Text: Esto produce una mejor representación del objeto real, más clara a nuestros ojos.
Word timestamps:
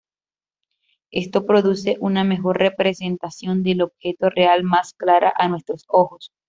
Esto 1.11 1.45
produce 1.45 1.97
una 1.99 2.23
mejor 2.23 2.57
representación 2.57 3.61
del 3.61 3.83
objeto 3.83 4.31
real, 4.31 4.63
más 4.63 4.93
clara 4.95 5.31
a 5.37 5.47
nuestros 5.47 5.85
ojos. 5.89 6.31